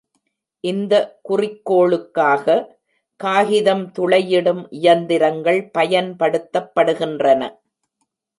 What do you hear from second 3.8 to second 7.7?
துளையிடும் இயந்திரங்கள் பயன்படுத்தப்படுகின்றன.